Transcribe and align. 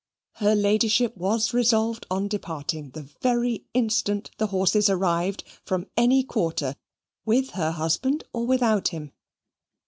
Her 0.37 0.55
Ladyship 0.55 1.15
was 1.15 1.53
resolved 1.53 2.07
on 2.09 2.27
departing 2.27 2.89
the 2.89 3.03
very 3.21 3.65
instant 3.75 4.31
the 4.39 4.47
horses 4.47 4.89
arrived 4.89 5.43
from 5.63 5.85
any 5.95 6.23
quarter 6.23 6.75
with 7.23 7.51
her 7.51 7.69
husband 7.69 8.23
or 8.33 8.47
without 8.47 8.87
him. 8.87 9.11